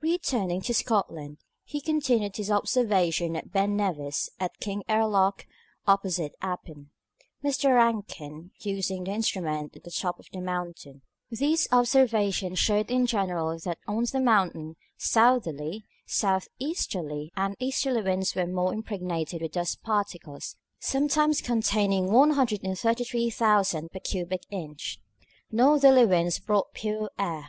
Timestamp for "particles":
19.82-20.54